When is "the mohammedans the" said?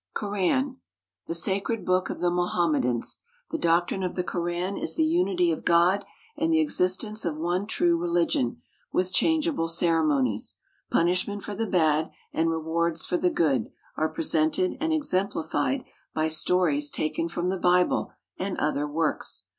2.21-3.59